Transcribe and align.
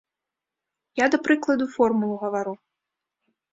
Я 1.03 1.09
да 1.17 1.19
прыкладу 1.27 1.65
формулу 1.75 2.15
гавару. 2.25 2.53